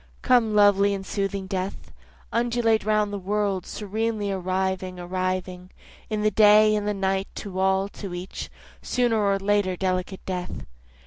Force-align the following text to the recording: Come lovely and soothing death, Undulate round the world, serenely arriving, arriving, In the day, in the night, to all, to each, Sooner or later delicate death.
Come 0.23 0.55
lovely 0.55 0.95
and 0.95 1.05
soothing 1.05 1.45
death, 1.45 1.91
Undulate 2.31 2.83
round 2.83 3.13
the 3.13 3.19
world, 3.19 3.67
serenely 3.67 4.31
arriving, 4.31 4.99
arriving, 4.99 5.69
In 6.09 6.23
the 6.23 6.31
day, 6.31 6.73
in 6.73 6.85
the 6.85 6.93
night, 6.95 7.27
to 7.35 7.59
all, 7.59 7.87
to 7.89 8.11
each, 8.15 8.49
Sooner 8.81 9.21
or 9.23 9.37
later 9.37 9.75
delicate 9.75 10.25
death. 10.25 10.65